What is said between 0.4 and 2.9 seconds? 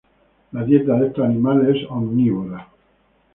La dieta de estos animales es omnívora.